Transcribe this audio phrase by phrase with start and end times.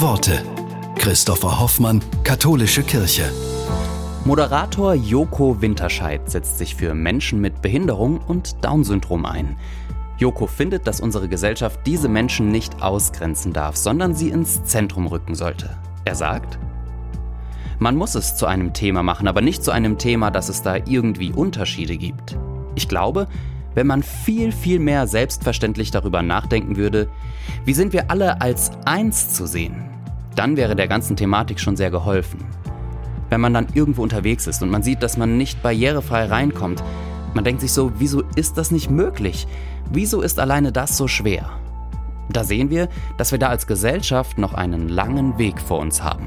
[0.00, 0.42] Worte.
[0.96, 3.30] Christopher Hoffmann, Katholische Kirche.
[4.24, 9.58] Moderator Joko Winterscheid setzt sich für Menschen mit Behinderung und Down-Syndrom ein.
[10.16, 15.34] Joko findet, dass unsere Gesellschaft diese Menschen nicht ausgrenzen darf, sondern sie ins Zentrum rücken
[15.34, 15.76] sollte.
[16.06, 16.58] Er sagt,
[17.78, 20.76] man muss es zu einem Thema machen, aber nicht zu einem Thema, dass es da
[20.76, 22.38] irgendwie Unterschiede gibt.
[22.74, 23.26] Ich glaube,
[23.74, 27.10] wenn man viel, viel mehr selbstverständlich darüber nachdenken würde,
[27.66, 29.89] wie sind wir alle als eins zu sehen,
[30.40, 32.42] dann wäre der ganzen Thematik schon sehr geholfen.
[33.28, 36.82] Wenn man dann irgendwo unterwegs ist und man sieht, dass man nicht barrierefrei reinkommt,
[37.34, 39.46] man denkt sich so, wieso ist das nicht möglich?
[39.92, 41.50] Wieso ist alleine das so schwer?
[42.30, 46.26] Da sehen wir, dass wir da als Gesellschaft noch einen langen Weg vor uns haben.